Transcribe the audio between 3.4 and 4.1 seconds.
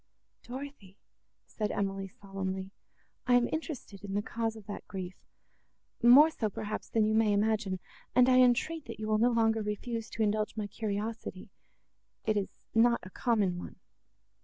interested